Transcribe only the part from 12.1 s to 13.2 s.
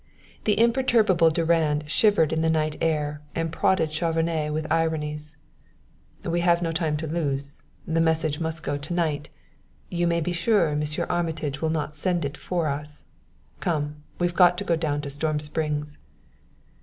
it for us.